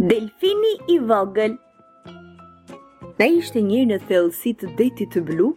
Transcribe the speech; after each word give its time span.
Delfini 0.00 0.70
i 0.88 0.94
vogël 1.04 1.52
Në 3.20 3.26
ishte 3.38 3.60
njërë 3.62 3.88
në 3.90 3.96
thellësi 4.08 4.52
të 4.62 4.70
detit 4.78 5.10
të 5.12 5.20
blu, 5.28 5.50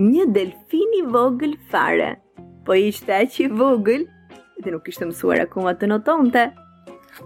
një 0.00 0.24
delfin 0.36 0.94
i 0.96 1.02
vogël 1.16 1.52
fare. 1.70 2.08
Po 2.64 2.72
ishte 2.72 3.12
aq 3.18 3.36
i 3.44 3.48
vogël 3.52 4.06
se 4.64 4.72
nuk 4.72 4.82
kishte 4.86 5.06
mësuar 5.10 5.42
akoma 5.44 5.74
të 5.76 5.90
notonte. 5.92 6.46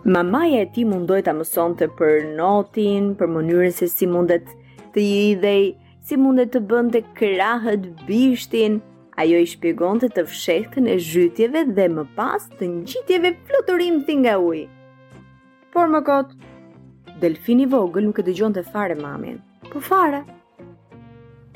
Mamaja 0.05 0.65
e 0.65 0.67
tij 0.75 0.89
mundoi 0.91 1.21
ta 1.29 1.33
mësonte 1.39 1.87
për 2.01 2.27
notin, 2.35 3.13
për 3.19 3.31
mënyrën 3.37 3.73
se 3.79 3.89
si 3.95 4.11
mundet 4.11 4.51
të 4.95 5.05
i 5.07 5.15
idej, 5.37 5.63
si 6.03 6.19
mundet 6.19 6.51
të 6.57 6.65
bënte 6.75 7.05
krahët 7.21 7.87
bishtin. 8.11 8.81
Ajo 9.23 9.39
i 9.39 9.49
shpjegonte 9.55 10.11
të, 10.11 10.27
të 10.27 10.27
fshehtën 10.35 10.91
e 10.91 10.99
zhytjeve 11.09 11.65
dhe 11.79 11.89
më 11.95 12.09
pas 12.19 12.51
të 12.59 12.75
ngjitjeve 12.75 13.35
të 13.49 14.21
nga 14.25 14.37
uji. 14.51 14.67
Por 15.71 15.87
më 15.87 16.01
kot, 16.03 16.31
delfini 17.23 17.65
vogël 17.71 18.03
nuk 18.09 18.19
e 18.19 18.25
dëgjon 18.27 18.57
të 18.57 18.65
fare 18.73 18.97
mamin. 18.99 19.37
Po 19.71 19.79
fare. 19.81 20.25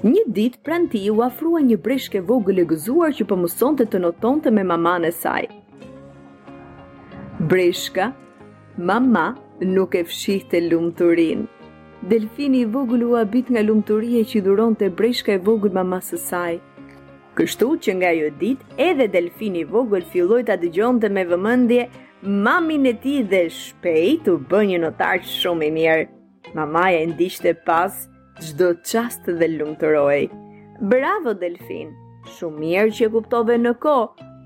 Një 0.07 0.23
dit, 0.37 0.59
pranti 0.63 1.01
u 1.11 1.17
afrua 1.25 1.59
një 1.65 1.79
breshke 1.83 2.21
vogël 2.29 2.63
e 2.63 2.67
gëzuar 2.71 3.11
që 3.19 3.25
për 3.25 3.31
po 3.33 3.39
mëson 3.43 3.79
të 3.81 3.87
të 3.91 4.03
noton 4.05 4.39
të 4.45 4.53
me 4.55 4.63
maman 4.71 5.09
e 5.09 5.11
saj. 5.17 5.49
Breshka, 7.51 8.13
mama 8.79 9.27
nuk 9.75 9.99
e 9.99 10.05
fshih 10.07 10.47
të 10.53 10.63
lumë 10.69 10.95
të 11.01 11.11
rinë. 11.19 11.51
Delfini 12.15 12.63
i 12.63 12.71
vogël 12.75 13.03
u 13.09 13.17
abit 13.19 13.51
nga 13.51 13.65
lumturia 13.67 14.23
që 14.29 14.39
i 14.39 14.45
dhuronte 14.47 14.93
breshka 14.99 15.35
e 15.35 15.43
vogël 15.47 15.75
mama 15.75 15.99
së 16.05 16.21
saj. 16.29 16.55
Kështu 17.35 17.73
që 17.83 17.99
nga 17.99 18.13
ajo 18.15 18.31
ditë, 18.39 18.71
edhe 18.89 19.11
delfini 19.11 19.65
i 19.65 19.69
vogël 19.75 20.07
filloi 20.13 20.45
ta 20.47 20.55
dëgjonte 20.63 21.11
me 21.11 21.27
vëmendje 21.33 21.83
mamin 22.25 22.85
e 22.87 22.95
ti 22.99 23.23
dhe 23.23 23.45
shpejt 23.53 24.27
u 24.33 24.39
bë 24.51 24.61
një 24.73 24.79
notar 24.87 25.21
shumë 25.29 25.67
i 25.67 25.71
mirë. 25.77 26.05
Mamaja 26.57 27.03
e 27.03 27.07
ndishte 27.11 27.53
pas 27.67 28.07
gjdo 28.41 28.71
qast 28.89 29.29
dhe 29.29 29.49
lungë 29.59 29.79
të 29.83 29.91
rojë. 29.93 30.29
Bravo, 30.93 31.35
Delfin! 31.37 31.93
Shumë 32.39 32.59
mirë 32.65 32.95
që 32.97 33.11
kuptove 33.13 33.59
në 33.61 33.75
ko, 33.85 33.97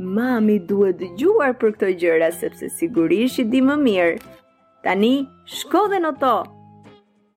mami 0.03 0.59
duhet 0.67 0.99
dëgjuar 1.05 1.55
për 1.63 1.77
këto 1.77 1.93
gjëra 2.03 2.33
sepse 2.35 2.69
sigurisht 2.81 3.45
i 3.45 3.47
di 3.53 3.63
më 3.63 3.79
mirë. 3.87 4.19
Tani, 4.85 5.15
shko 5.47 5.87
dhe 5.95 6.03
në 6.03 6.17
to! 6.25 6.37